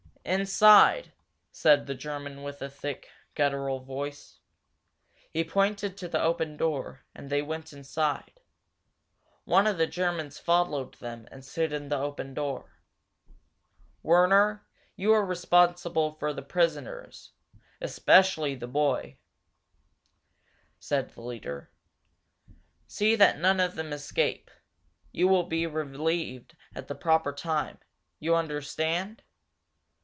[0.23, 1.11] "Inside!"
[1.51, 4.39] said the German with the thick, guttural voice.
[5.33, 8.39] He pointed to the open door, and they went inside.
[9.45, 12.77] One of the Germans followed them and stood in the open door.
[14.03, 17.31] "Werner, you are responsible for the prisoners,
[17.81, 19.17] especially the boy,"
[20.79, 21.71] said the leader.
[22.87, 24.51] "See that none of them escape.
[25.11, 27.79] You will be relieved at the proper time.
[28.19, 29.23] You understand?"